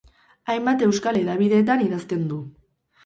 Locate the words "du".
2.33-2.41